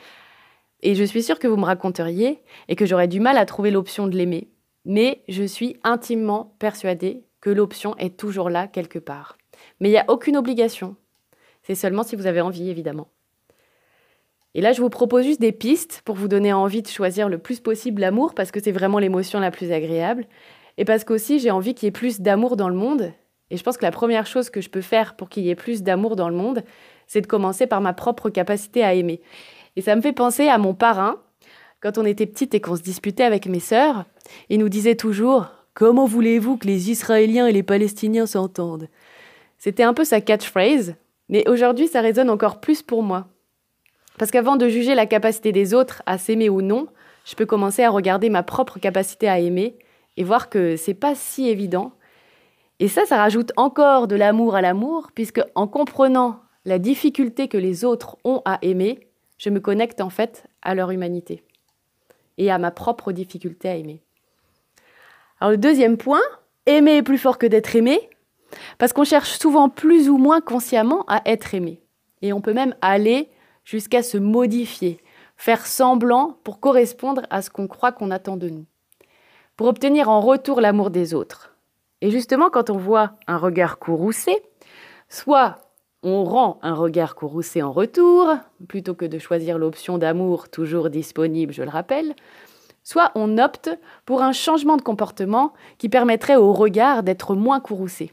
et 0.83 0.93
je 0.93 1.03
suis 1.03 1.23
sûre 1.23 1.39
que 1.39 1.47
vous 1.47 1.57
me 1.57 1.65
raconteriez 1.65 2.43
et 2.67 2.75
que 2.75 2.85
j'aurais 2.85 3.07
du 3.07 3.19
mal 3.19 3.39
à 3.39 3.47
trouver 3.47 3.71
l'option 3.71 4.05
de 4.05 4.15
l'aimer, 4.15 4.47
mais 4.85 5.23
je 5.27 5.41
suis 5.41 5.77
intimement 5.83 6.55
persuadée 6.59 7.23
que 7.39 7.49
l'option 7.49 7.97
est 7.97 8.15
toujours 8.15 8.51
là 8.51 8.67
quelque 8.67 8.99
part. 8.99 9.39
Mais 9.79 9.89
il 9.89 9.93
n'y 9.93 9.97
a 9.97 10.05
aucune 10.07 10.37
obligation. 10.37 10.95
C'est 11.63 11.73
seulement 11.73 12.03
si 12.03 12.15
vous 12.15 12.27
avez 12.27 12.41
envie, 12.41 12.69
évidemment. 12.69 13.07
Et 14.53 14.61
là, 14.61 14.71
je 14.71 14.81
vous 14.81 14.89
propose 14.91 15.25
juste 15.25 15.41
des 15.41 15.53
pistes 15.53 16.03
pour 16.05 16.15
vous 16.15 16.27
donner 16.27 16.53
envie 16.53 16.83
de 16.83 16.87
choisir 16.87 17.27
le 17.27 17.39
plus 17.39 17.59
possible 17.59 18.01
l'amour, 18.01 18.35
parce 18.35 18.51
que 18.51 18.61
c'est 18.61 18.71
vraiment 18.71 18.99
l'émotion 18.99 19.39
la 19.39 19.49
plus 19.49 19.71
agréable, 19.71 20.27
et 20.77 20.85
parce 20.85 21.05
qu'aussi 21.05 21.39
j'ai 21.39 21.49
envie 21.49 21.73
qu'il 21.73 21.87
y 21.87 21.89
ait 21.89 21.91
plus 21.91 22.21
d'amour 22.21 22.55
dans 22.55 22.69
le 22.69 22.75
monde. 22.75 23.13
Et 23.51 23.57
je 23.57 23.63
pense 23.63 23.77
que 23.77 23.85
la 23.85 23.91
première 23.91 24.25
chose 24.25 24.49
que 24.49 24.61
je 24.61 24.69
peux 24.69 24.81
faire 24.81 25.15
pour 25.15 25.29
qu'il 25.29 25.43
y 25.43 25.49
ait 25.49 25.55
plus 25.55 25.83
d'amour 25.83 26.15
dans 26.15 26.29
le 26.29 26.35
monde, 26.35 26.63
c'est 27.05 27.21
de 27.21 27.27
commencer 27.27 27.67
par 27.67 27.81
ma 27.81 27.93
propre 27.93 28.29
capacité 28.29 28.83
à 28.83 28.93
aimer. 28.93 29.21
Et 29.75 29.81
ça 29.81 29.95
me 29.95 30.01
fait 30.01 30.13
penser 30.13 30.47
à 30.47 30.57
mon 30.57 30.73
parrain, 30.73 31.17
quand 31.81 31.97
on 31.97 32.05
était 32.05 32.25
petite 32.25 32.53
et 32.55 32.61
qu'on 32.61 32.75
se 32.75 32.81
disputait 32.81 33.23
avec 33.23 33.47
mes 33.47 33.59
sœurs, 33.59 34.05
il 34.49 34.59
nous 34.59 34.69
disait 34.69 34.95
toujours 34.95 35.47
Comment 35.73 36.05
voulez-vous 36.05 36.57
que 36.57 36.67
les 36.67 36.91
Israéliens 36.91 37.47
et 37.47 37.51
les 37.51 37.63
Palestiniens 37.63 38.25
s'entendent? 38.25 38.87
C'était 39.57 39.83
un 39.83 39.93
peu 39.93 40.03
sa 40.03 40.21
catchphrase, 40.21 40.95
mais 41.29 41.47
aujourd'hui 41.47 41.87
ça 41.87 42.01
résonne 42.01 42.29
encore 42.29 42.59
plus 42.59 42.81
pour 42.81 43.03
moi. 43.03 43.27
Parce 44.17 44.31
qu'avant 44.31 44.57
de 44.57 44.67
juger 44.67 44.95
la 44.95 45.05
capacité 45.05 45.51
des 45.51 45.73
autres 45.73 46.03
à 46.05 46.17
s'aimer 46.17 46.49
ou 46.49 46.61
non, 46.61 46.87
je 47.25 47.35
peux 47.35 47.45
commencer 47.45 47.83
à 47.83 47.89
regarder 47.89 48.29
ma 48.29 48.43
propre 48.43 48.79
capacité 48.79 49.29
à 49.29 49.39
aimer 49.39 49.75
et 50.17 50.23
voir 50.23 50.49
que 50.49 50.75
c'est 50.75 50.93
pas 50.93 51.15
si 51.15 51.49
évident. 51.49 51.93
Et 52.81 52.87
ça, 52.87 53.05
ça 53.05 53.17
rajoute 53.17 53.51
encore 53.57 54.07
de 54.07 54.15
l'amour 54.15 54.55
à 54.55 54.61
l'amour, 54.61 55.11
puisque 55.13 55.39
en 55.53 55.67
comprenant 55.67 56.39
la 56.65 56.79
difficulté 56.79 57.47
que 57.47 57.59
les 57.59 57.85
autres 57.85 58.17
ont 58.23 58.41
à 58.43 58.57
aimer, 58.63 59.07
je 59.37 59.51
me 59.51 59.59
connecte 59.59 60.01
en 60.01 60.09
fait 60.09 60.47
à 60.63 60.73
leur 60.73 60.89
humanité 60.89 61.43
et 62.39 62.49
à 62.49 62.57
ma 62.57 62.71
propre 62.71 63.11
difficulté 63.11 63.69
à 63.69 63.75
aimer. 63.75 64.01
Alors 65.39 65.51
le 65.51 65.59
deuxième 65.59 65.97
point, 65.97 66.23
aimer 66.65 66.97
est 66.97 67.03
plus 67.03 67.19
fort 67.19 67.37
que 67.37 67.45
d'être 67.45 67.75
aimé, 67.75 68.09
parce 68.79 68.93
qu'on 68.93 69.03
cherche 69.03 69.37
souvent 69.37 69.69
plus 69.69 70.09
ou 70.09 70.17
moins 70.17 70.41
consciemment 70.41 71.05
à 71.07 71.21
être 71.25 71.53
aimé. 71.53 71.83
Et 72.23 72.33
on 72.33 72.41
peut 72.41 72.53
même 72.53 72.73
aller 72.81 73.29
jusqu'à 73.63 74.01
se 74.01 74.17
modifier, 74.17 74.99
faire 75.37 75.67
semblant 75.67 76.35
pour 76.43 76.59
correspondre 76.59 77.27
à 77.29 77.43
ce 77.43 77.51
qu'on 77.51 77.67
croit 77.67 77.91
qu'on 77.91 78.09
attend 78.09 78.37
de 78.37 78.49
nous, 78.49 78.65
pour 79.55 79.67
obtenir 79.67 80.09
en 80.09 80.19
retour 80.19 80.61
l'amour 80.61 80.89
des 80.89 81.13
autres. 81.13 81.50
Et 82.01 82.09
justement, 82.11 82.49
quand 82.49 82.69
on 82.69 82.77
voit 82.77 83.13
un 83.27 83.37
regard 83.37 83.79
courroucé, 83.79 84.35
soit 85.07 85.59
on 86.03 86.23
rend 86.23 86.59
un 86.63 86.73
regard 86.73 87.13
courroucé 87.15 87.61
en 87.61 87.71
retour, 87.71 88.35
plutôt 88.67 88.95
que 88.95 89.05
de 89.05 89.19
choisir 89.19 89.59
l'option 89.59 89.99
d'amour 89.99 90.49
toujours 90.49 90.89
disponible, 90.89 91.53
je 91.53 91.61
le 91.61 91.69
rappelle, 91.69 92.15
soit 92.83 93.11
on 93.13 93.37
opte 93.37 93.69
pour 94.05 94.23
un 94.23 94.31
changement 94.31 94.77
de 94.77 94.81
comportement 94.81 95.53
qui 95.77 95.89
permettrait 95.89 96.37
au 96.37 96.53
regard 96.53 97.03
d'être 97.03 97.35
moins 97.35 97.59
courroucé. 97.59 98.09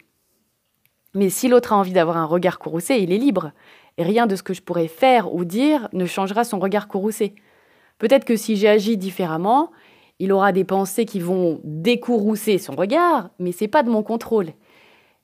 Mais 1.15 1.31
si 1.31 1.49
l'autre 1.49 1.73
a 1.73 1.77
envie 1.77 1.95
d'avoir 1.95 2.19
un 2.19 2.27
regard 2.27 2.59
courroucé, 2.59 2.97
il 2.97 3.11
est 3.11 3.19
libre, 3.19 3.53
et 3.97 4.03
rien 4.03 4.27
de 4.27 4.37
ce 4.37 4.43
que 4.43 4.53
je 4.53 4.63
pourrais 4.63 4.89
faire 4.89 5.35
ou 5.35 5.47
dire 5.47 5.89
ne 5.95 6.05
changera 6.05 6.45
son 6.45 6.59
regard 6.59 6.89
courroucé. 6.89 7.35
Peut-être 7.99 8.27
que 8.27 8.37
si 8.37 8.57
j'agis 8.57 8.99
différemment, 8.99 9.71
il 10.19 10.33
aura 10.33 10.53
des 10.53 10.65
pensées 10.65 11.05
qui 11.05 11.21
vont 11.21 11.61
décourroucer 11.65 12.59
son 12.59 12.75
regard, 12.75 13.31
mais 13.39 13.53
c'est 13.53 13.69
pas 13.69 13.83
de 13.83 13.91
mon 13.91 14.03
contrôle. 14.03 14.49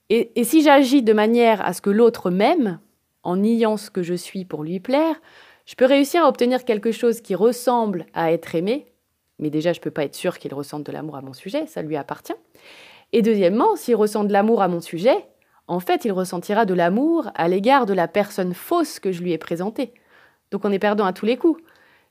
Et, 0.09 0.39
et 0.39 0.43
si 0.43 0.61
j'agis 0.61 1.03
de 1.03 1.13
manière 1.13 1.65
à 1.65 1.73
ce 1.73 1.81
que 1.81 1.89
l'autre 1.89 2.29
m'aime, 2.29 2.79
en 3.23 3.37
niant 3.37 3.75
ce 3.75 3.89
que 3.89 4.03
je 4.03 4.13
suis 4.13 4.45
pour 4.45 4.63
lui 4.63 4.79
plaire, 4.79 5.15
je 5.65 5.75
peux 5.75 5.85
réussir 5.85 6.23
à 6.23 6.29
obtenir 6.29 6.63
quelque 6.63 6.91
chose 6.91 7.21
qui 7.21 7.35
ressemble 7.35 8.05
à 8.13 8.31
être 8.31 8.55
aimé, 8.55 8.85
mais 9.39 9.49
déjà 9.49 9.73
je 9.73 9.79
ne 9.79 9.83
peux 9.83 9.91
pas 9.91 10.03
être 10.03 10.15
sûr 10.15 10.37
qu'il 10.37 10.53
ressente 10.53 10.83
de 10.83 10.91
l'amour 10.91 11.17
à 11.17 11.21
mon 11.21 11.33
sujet, 11.33 11.65
ça 11.65 11.81
lui 11.81 11.97
appartient. 11.97 12.35
Et 13.11 13.21
deuxièmement, 13.21 13.75
s'il 13.75 13.95
ressent 13.95 14.23
de 14.23 14.31
l'amour 14.31 14.61
à 14.61 14.67
mon 14.67 14.79
sujet, 14.79 15.25
en 15.67 15.79
fait 15.79 16.05
il 16.05 16.11
ressentira 16.11 16.65
de 16.65 16.73
l'amour 16.73 17.31
à 17.33 17.47
l'égard 17.47 17.87
de 17.87 17.93
la 17.93 18.07
personne 18.07 18.53
fausse 18.53 18.99
que 18.99 19.11
je 19.11 19.23
lui 19.23 19.31
ai 19.31 19.37
présentée. 19.39 19.93
Donc 20.51 20.63
on 20.65 20.71
est 20.71 20.79
perdant 20.79 21.05
à 21.05 21.13
tous 21.13 21.25
les 21.25 21.37
coups. 21.37 21.61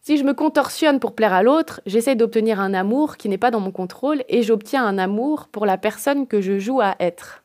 Si 0.07 0.19
je 0.19 0.25
me 0.25 0.35
contorsionne 0.35 1.01
pour 1.01 1.15
plaire 1.15 1.33
à 1.33 1.43
l'autre, 1.43 1.81
j'essaie 1.87 2.15
d'obtenir 2.15 2.61
un 2.61 2.75
amour 2.75 3.17
qui 3.17 3.31
n'est 3.31 3.39
pas 3.39 3.51
dans 3.51 3.61
mon 3.61 3.71
contrôle 3.71 4.23
et 4.29 4.43
j'obtiens 4.43 4.85
un 4.85 4.99
amour 4.99 5.49
pour 5.49 5.65
la 5.65 5.79
personne 5.79 6.27
que 6.27 6.43
je 6.43 6.59
joue 6.59 6.83
à 6.83 6.95
être. 7.01 7.43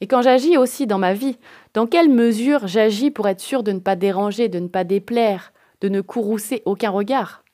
Et 0.00 0.06
quand 0.06 0.22
j'agis 0.22 0.56
aussi 0.56 0.86
dans 0.86 0.96
ma 0.96 1.12
vie, 1.12 1.36
dans 1.74 1.86
quelle 1.86 2.08
mesure 2.08 2.66
j'agis 2.66 3.10
pour 3.10 3.28
être 3.28 3.42
sûr 3.42 3.62
de 3.62 3.72
ne 3.72 3.78
pas 3.78 3.94
déranger, 3.94 4.48
de 4.48 4.58
ne 4.58 4.68
pas 4.68 4.84
déplaire, 4.84 5.52
de 5.82 5.90
ne 5.90 6.00
courroucer 6.00 6.62
aucun 6.64 6.88
regard? 6.88 7.44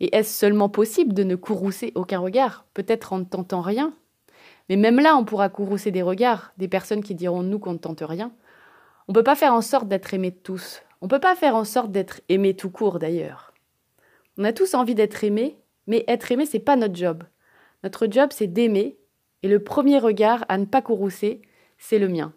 Et 0.00 0.16
est-ce 0.16 0.36
seulement 0.36 0.68
possible 0.68 1.14
de 1.14 1.22
ne 1.22 1.36
courroucer 1.36 1.92
aucun 1.94 2.18
regard? 2.18 2.64
Peut-être 2.74 3.12
en 3.12 3.20
ne 3.20 3.24
tentant 3.24 3.60
rien 3.60 3.92
Mais 4.68 4.74
même 4.74 4.98
là, 4.98 5.16
on 5.16 5.24
pourra 5.24 5.48
courroucer 5.48 5.92
des 5.92 6.02
regards, 6.02 6.52
des 6.58 6.66
personnes 6.66 7.04
qui 7.04 7.14
diront 7.14 7.44
nous 7.44 7.60
qu'on 7.60 7.74
ne 7.74 7.78
tente 7.78 8.02
rien. 8.02 8.32
On 9.06 9.12
ne 9.12 9.14
peut 9.14 9.22
pas 9.22 9.36
faire 9.36 9.54
en 9.54 9.62
sorte 9.62 9.86
d'être 9.86 10.12
aimé 10.12 10.32
de 10.32 10.38
tous. 10.42 10.82
On 11.00 11.06
ne 11.06 11.10
peut 11.10 11.20
pas 11.20 11.36
faire 11.36 11.54
en 11.54 11.64
sorte 11.64 11.92
d'être 11.92 12.20
aimé 12.28 12.54
tout 12.54 12.70
court 12.70 12.98
d'ailleurs. 12.98 13.52
On 14.36 14.44
a 14.44 14.52
tous 14.52 14.74
envie 14.74 14.94
d'être 14.94 15.22
aimé, 15.22 15.56
mais 15.86 16.04
être 16.08 16.32
aimé, 16.32 16.46
c'est 16.46 16.58
pas 16.58 16.76
notre 16.76 16.96
job. 16.96 17.24
Notre 17.84 18.08
job, 18.10 18.30
c'est 18.32 18.46
d'aimer, 18.48 18.98
et 19.42 19.48
le 19.48 19.62
premier 19.62 19.98
regard 19.98 20.44
à 20.48 20.58
ne 20.58 20.64
pas 20.64 20.82
courroucer, 20.82 21.42
c'est 21.78 21.98
le 21.98 22.08
mien. 22.08 22.32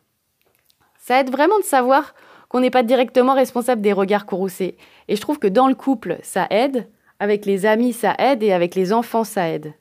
Ça 1.00 1.20
aide 1.20 1.32
vraiment 1.32 1.58
de 1.58 1.64
savoir 1.64 2.14
qu'on 2.48 2.60
n'est 2.60 2.70
pas 2.70 2.84
directement 2.84 3.34
responsable 3.34 3.82
des 3.82 3.94
regards 3.94 4.26
courroucés. 4.28 4.78
Et 5.08 5.16
je 5.16 5.22
trouve 5.22 5.40
que 5.40 5.48
dans 5.48 5.68
le 5.68 5.76
couple, 5.76 6.18
ça 6.22 6.48
aide, 6.52 6.88
avec 7.20 7.46
les 7.46 7.66
amis, 7.66 7.94
ça 7.94 8.16
aide, 8.20 8.44
et 8.44 8.52
avec 8.52 8.76
les 8.76 8.94
enfants, 8.94 9.24
ça 9.24 9.50
aide. 9.50 9.74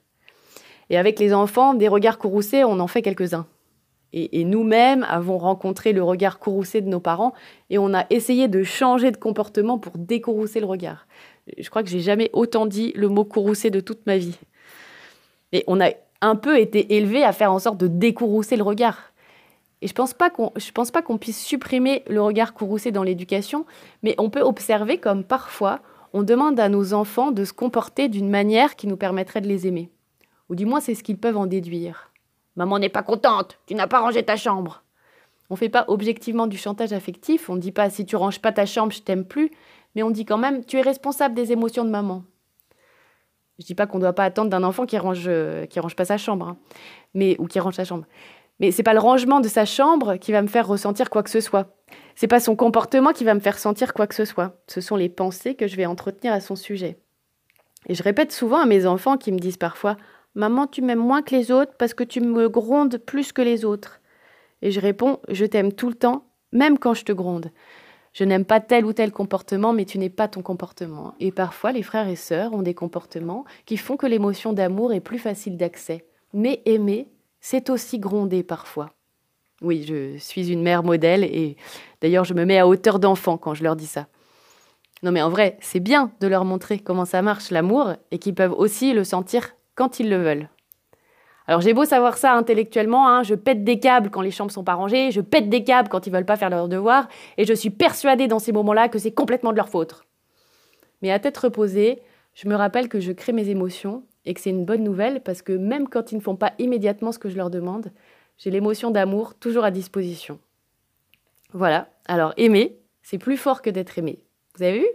Et 0.88 0.96
avec 0.96 1.18
les 1.18 1.34
enfants, 1.34 1.74
des 1.74 1.88
regards 1.88 2.18
courroucés, 2.18 2.64
on 2.64 2.80
en 2.80 2.86
fait 2.86 3.02
quelques-uns. 3.02 3.46
Et, 4.12 4.44
nous-mêmes 4.44 5.06
avons 5.08 5.38
rencontré 5.38 5.92
le 5.92 6.02
regard 6.02 6.38
courroucé 6.40 6.80
de 6.80 6.88
nos 6.88 6.98
parents 6.98 7.32
et 7.68 7.78
on 7.78 7.94
a 7.94 8.06
essayé 8.10 8.48
de 8.48 8.64
changer 8.64 9.12
de 9.12 9.16
comportement 9.16 9.78
pour 9.78 9.92
décourroucer 9.96 10.58
le 10.58 10.66
regard. 10.66 11.06
Je 11.56 11.68
crois 11.70 11.84
que 11.84 11.88
j'ai 11.88 12.00
jamais 12.00 12.28
autant 12.32 12.66
dit 12.66 12.92
le 12.96 13.08
mot 13.08 13.24
courroucé 13.24 13.70
de 13.70 13.78
toute 13.78 14.04
ma 14.06 14.18
vie. 14.18 14.38
Et 15.52 15.62
on 15.68 15.80
a 15.80 15.90
un 16.20 16.36
peu 16.36 16.58
été 16.58 16.96
élevé 16.96 17.22
à 17.22 17.32
faire 17.32 17.52
en 17.52 17.58
sorte 17.58 17.78
de 17.78 17.86
décourroucer 17.86 18.56
le 18.56 18.64
regard. 18.64 19.12
Et 19.82 19.86
je 19.86 19.94
pense 19.94 20.12
pas 20.12 20.28
qu'on, 20.28 20.52
je 20.56 20.70
pense 20.72 20.90
pas 20.90 21.02
qu'on 21.02 21.16
puisse 21.16 21.42
supprimer 21.42 22.02
le 22.08 22.20
regard 22.20 22.52
courroucé 22.52 22.90
dans 22.90 23.02
l'éducation, 23.02 23.64
mais 24.02 24.14
on 24.18 24.28
peut 24.28 24.42
observer 24.42 24.98
comme 24.98 25.24
parfois 25.24 25.80
on 26.12 26.22
demande 26.22 26.58
à 26.58 26.68
nos 26.68 26.92
enfants 26.92 27.30
de 27.30 27.44
se 27.44 27.52
comporter 27.52 28.08
d'une 28.08 28.28
manière 28.28 28.74
qui 28.74 28.88
nous 28.88 28.96
permettrait 28.96 29.40
de 29.40 29.48
les 29.48 29.66
aimer. 29.66 29.88
Ou 30.48 30.56
du 30.56 30.66
moins 30.66 30.80
c'est 30.80 30.94
ce 30.94 31.04
qu'ils 31.04 31.18
peuvent 31.18 31.36
en 31.36 31.46
déduire. 31.46 32.09
Maman 32.60 32.78
n'est 32.78 32.90
pas 32.90 33.02
contente, 33.02 33.58
tu 33.64 33.74
n'as 33.74 33.86
pas 33.86 34.00
rangé 34.00 34.22
ta 34.22 34.36
chambre. 34.36 34.82
On 35.48 35.54
ne 35.54 35.58
fait 35.58 35.70
pas 35.70 35.86
objectivement 35.88 36.46
du 36.46 36.58
chantage 36.58 36.92
affectif, 36.92 37.48
on 37.48 37.54
ne 37.54 37.58
dit 37.58 37.72
pas 37.72 37.88
si 37.88 38.04
tu 38.04 38.16
ranges 38.16 38.38
pas 38.38 38.52
ta 38.52 38.66
chambre, 38.66 38.92
je 38.92 39.00
t'aime 39.00 39.24
plus, 39.24 39.50
mais 39.94 40.02
on 40.02 40.10
dit 40.10 40.26
quand 40.26 40.36
même 40.36 40.62
tu 40.66 40.76
es 40.76 40.82
responsable 40.82 41.34
des 41.34 41.52
émotions 41.52 41.86
de 41.86 41.90
maman. 41.90 42.22
Je 43.58 43.64
dis 43.64 43.74
pas 43.74 43.86
qu'on 43.86 43.96
ne 43.96 44.02
doit 44.02 44.12
pas 44.12 44.24
attendre 44.24 44.50
d'un 44.50 44.62
enfant 44.62 44.84
qui 44.84 44.98
range 44.98 45.24
euh, 45.26 45.64
range 45.74 45.96
pas 45.96 46.04
sa 46.04 46.18
chambre, 46.18 46.48
hein, 46.48 46.58
mais 47.14 47.34
ou 47.38 47.46
qui 47.46 47.58
range 47.60 47.76
sa 47.76 47.86
chambre. 47.86 48.04
Mais 48.58 48.72
c'est 48.72 48.82
pas 48.82 48.92
le 48.92 49.00
rangement 49.00 49.40
de 49.40 49.48
sa 49.48 49.64
chambre 49.64 50.16
qui 50.16 50.30
va 50.30 50.42
me 50.42 50.46
faire 50.46 50.68
ressentir 50.68 51.08
quoi 51.08 51.22
que 51.22 51.30
ce 51.30 51.40
soit. 51.40 51.74
C'est 52.14 52.28
pas 52.28 52.40
son 52.40 52.56
comportement 52.56 53.12
qui 53.14 53.24
va 53.24 53.32
me 53.32 53.40
faire 53.40 53.58
sentir 53.58 53.94
quoi 53.94 54.06
que 54.06 54.14
ce 54.14 54.26
soit. 54.26 54.60
Ce 54.66 54.82
sont 54.82 54.96
les 54.96 55.08
pensées 55.08 55.54
que 55.54 55.66
je 55.66 55.76
vais 55.76 55.86
entretenir 55.86 56.34
à 56.34 56.40
son 56.40 56.56
sujet. 56.56 56.98
Et 57.86 57.94
je 57.94 58.02
répète 58.02 58.32
souvent 58.32 58.58
à 58.58 58.66
mes 58.66 58.84
enfants 58.84 59.16
qui 59.16 59.32
me 59.32 59.38
disent 59.38 59.56
parfois 59.56 59.96
Maman, 60.34 60.66
tu 60.66 60.82
m'aimes 60.82 60.98
moins 60.98 61.22
que 61.22 61.34
les 61.34 61.50
autres 61.50 61.72
parce 61.78 61.94
que 61.94 62.04
tu 62.04 62.20
me 62.20 62.48
grondes 62.48 62.98
plus 62.98 63.32
que 63.32 63.42
les 63.42 63.64
autres. 63.64 64.00
Et 64.62 64.70
je 64.70 64.80
réponds 64.80 65.18
Je 65.28 65.44
t'aime 65.44 65.72
tout 65.72 65.88
le 65.88 65.94
temps, 65.94 66.24
même 66.52 66.78
quand 66.78 66.94
je 66.94 67.04
te 67.04 67.12
gronde. 67.12 67.50
Je 68.12 68.24
n'aime 68.24 68.44
pas 68.44 68.60
tel 68.60 68.84
ou 68.84 68.92
tel 68.92 69.12
comportement, 69.12 69.72
mais 69.72 69.84
tu 69.84 69.98
n'es 69.98 70.10
pas 70.10 70.28
ton 70.28 70.42
comportement. 70.42 71.14
Et 71.20 71.30
parfois, 71.30 71.72
les 71.72 71.82
frères 71.82 72.08
et 72.08 72.16
sœurs 72.16 72.52
ont 72.52 72.62
des 72.62 72.74
comportements 72.74 73.44
qui 73.66 73.76
font 73.76 73.96
que 73.96 74.06
l'émotion 74.06 74.52
d'amour 74.52 74.92
est 74.92 75.00
plus 75.00 75.18
facile 75.18 75.56
d'accès. 75.56 76.04
Mais 76.32 76.62
aimer, 76.64 77.08
c'est 77.40 77.70
aussi 77.70 77.98
gronder 77.98 78.42
parfois. 78.42 78.90
Oui, 79.62 79.84
je 79.86 80.16
suis 80.18 80.50
une 80.50 80.62
mère 80.62 80.82
modèle 80.82 81.22
et 81.22 81.56
d'ailleurs 82.00 82.24
je 82.24 82.34
me 82.34 82.44
mets 82.46 82.58
à 82.58 82.66
hauteur 82.66 82.98
d'enfant 82.98 83.36
quand 83.36 83.54
je 83.54 83.62
leur 83.62 83.76
dis 83.76 83.86
ça. 83.86 84.06
Non 85.02 85.12
mais 85.12 85.22
en 85.22 85.28
vrai, 85.28 85.58
c'est 85.60 85.80
bien 85.80 86.12
de 86.20 86.26
leur 86.26 86.44
montrer 86.44 86.78
comment 86.78 87.04
ça 87.04 87.20
marche 87.20 87.50
l'amour 87.50 87.92
et 88.10 88.18
qu'ils 88.18 88.34
peuvent 88.34 88.54
aussi 88.54 88.94
le 88.94 89.04
sentir 89.04 89.54
quand 89.80 89.98
ils 89.98 90.10
le 90.10 90.18
veulent. 90.18 90.50
Alors 91.46 91.62
j'ai 91.62 91.72
beau 91.72 91.86
savoir 91.86 92.18
ça 92.18 92.34
intellectuellement, 92.34 93.08
hein, 93.08 93.22
je 93.22 93.34
pète 93.34 93.64
des 93.64 93.80
câbles 93.80 94.10
quand 94.10 94.20
les 94.20 94.30
chambres 94.30 94.52
sont 94.52 94.62
pas 94.62 94.74
rangées, 94.74 95.10
je 95.10 95.22
pète 95.22 95.48
des 95.48 95.64
câbles 95.64 95.88
quand 95.88 96.06
ils 96.06 96.12
veulent 96.12 96.26
pas 96.26 96.36
faire 96.36 96.50
leurs 96.50 96.68
devoirs, 96.68 97.08
et 97.38 97.46
je 97.46 97.54
suis 97.54 97.70
persuadée 97.70 98.28
dans 98.28 98.38
ces 98.38 98.52
moments-là 98.52 98.90
que 98.90 98.98
c'est 98.98 99.12
complètement 99.12 99.52
de 99.52 99.56
leur 99.56 99.70
faute. 99.70 100.02
Mais 101.00 101.10
à 101.10 101.18
tête 101.18 101.38
reposée, 101.38 102.02
je 102.34 102.46
me 102.46 102.54
rappelle 102.54 102.90
que 102.90 103.00
je 103.00 103.10
crée 103.10 103.32
mes 103.32 103.48
émotions 103.48 104.04
et 104.26 104.34
que 104.34 104.40
c'est 104.42 104.50
une 104.50 104.66
bonne 104.66 104.84
nouvelle 104.84 105.22
parce 105.22 105.40
que 105.40 105.54
même 105.54 105.88
quand 105.88 106.12
ils 106.12 106.16
ne 106.16 106.20
font 106.20 106.36
pas 106.36 106.52
immédiatement 106.58 107.10
ce 107.10 107.18
que 107.18 107.30
je 107.30 107.38
leur 107.38 107.48
demande, 107.48 107.90
j'ai 108.36 108.50
l'émotion 108.50 108.90
d'amour 108.90 109.34
toujours 109.34 109.64
à 109.64 109.70
disposition. 109.70 110.38
Voilà, 111.54 111.88
alors 112.04 112.34
aimer, 112.36 112.76
c'est 113.00 113.16
plus 113.16 113.38
fort 113.38 113.62
que 113.62 113.70
d'être 113.70 113.98
aimé. 113.98 114.20
Vous 114.56 114.62
avez 114.62 114.80
vu? 114.80 114.88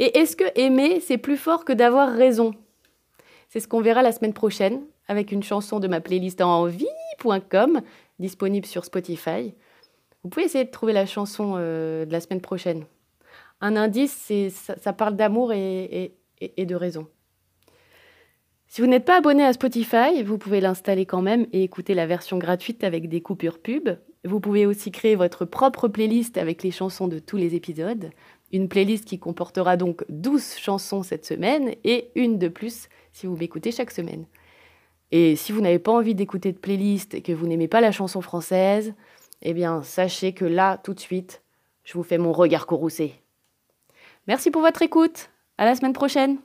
Et 0.00 0.18
est-ce 0.18 0.34
que 0.34 0.44
aimer, 0.56 0.98
c'est 0.98 1.16
plus 1.16 1.36
fort 1.36 1.64
que 1.64 1.72
d'avoir 1.72 2.10
raison? 2.10 2.54
C'est 3.50 3.58
ce 3.58 3.66
qu'on 3.66 3.80
verra 3.80 4.02
la 4.02 4.12
semaine 4.12 4.32
prochaine 4.32 4.80
avec 5.08 5.32
une 5.32 5.42
chanson 5.42 5.80
de 5.80 5.88
ma 5.88 6.00
playlist 6.00 6.40
en 6.40 6.66
vie.com 6.66 7.80
disponible 8.20 8.64
sur 8.64 8.84
Spotify. 8.84 9.54
Vous 10.22 10.30
pouvez 10.30 10.46
essayer 10.46 10.64
de 10.64 10.70
trouver 10.70 10.92
la 10.92 11.04
chanson 11.04 11.54
euh, 11.56 12.04
de 12.06 12.12
la 12.12 12.20
semaine 12.20 12.40
prochaine. 12.40 12.84
Un 13.60 13.74
indice, 13.74 14.32
ça, 14.50 14.92
parle 14.92 15.16
d'amour 15.16 15.52
et, 15.52 16.14
et, 16.40 16.62
et 16.62 16.64
de 16.64 16.76
raison. 16.76 17.08
Si 18.68 18.82
vous 18.82 18.86
n'êtes 18.86 19.04
pas 19.04 19.18
abonné 19.18 19.44
à 19.44 19.52
Spotify, 19.52 20.22
vous 20.22 20.38
pouvez 20.38 20.60
l'installer 20.60 21.04
quand 21.04 21.20
même 21.20 21.48
et 21.52 21.64
écouter 21.64 21.94
la 21.94 22.06
version 22.06 22.38
gratuite 22.38 22.84
avec 22.84 23.08
des 23.08 23.20
coupures 23.20 23.58
pub. 23.58 23.88
Vous 24.24 24.38
pouvez 24.38 24.64
aussi 24.64 24.92
créer 24.92 25.16
votre 25.16 25.44
propre 25.44 25.88
playlist 25.88 26.38
avec 26.38 26.62
les 26.62 26.70
chansons 26.70 27.08
de 27.08 27.18
tous 27.18 27.36
les 27.36 27.56
épisodes. 27.56 28.10
Une 28.52 28.68
playlist 28.68 29.06
qui 29.06 29.18
comportera 29.18 29.76
donc 29.76 30.04
12 30.08 30.54
chansons 30.56 31.02
cette 31.02 31.26
semaine 31.26 31.74
et 31.82 32.12
une 32.14 32.38
de 32.38 32.46
plus 32.46 32.88
si 33.12 33.26
vous 33.26 33.36
m'écoutez 33.36 33.72
chaque 33.72 33.90
semaine. 33.90 34.26
Et 35.12 35.36
si 35.36 35.52
vous 35.52 35.60
n'avez 35.60 35.78
pas 35.78 35.92
envie 35.92 36.14
d'écouter 36.14 36.52
de 36.52 36.58
playlist 36.58 37.14
et 37.14 37.22
que 37.22 37.32
vous 37.32 37.46
n'aimez 37.46 37.68
pas 37.68 37.80
la 37.80 37.92
chanson 37.92 38.20
française, 38.20 38.94
eh 39.42 39.54
bien 39.54 39.82
sachez 39.82 40.32
que 40.32 40.44
là, 40.44 40.78
tout 40.78 40.94
de 40.94 41.00
suite, 41.00 41.42
je 41.84 41.94
vous 41.94 42.04
fais 42.04 42.18
mon 42.18 42.32
regard 42.32 42.66
courroucé. 42.66 43.14
Merci 44.26 44.50
pour 44.50 44.62
votre 44.62 44.82
écoute. 44.82 45.30
À 45.58 45.64
la 45.64 45.74
semaine 45.74 45.92
prochaine. 45.92 46.38